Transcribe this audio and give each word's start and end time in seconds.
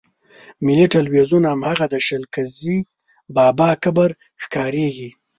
ملي 0.65 0.85
ټلویزیون 0.93 1.43
هماغه 1.53 1.85
د 1.93 1.95
شل 2.05 2.23
ګزي 2.33 2.77
بابا 3.35 3.69
قبر 3.83 4.09
ښکارېږي. 4.43 5.09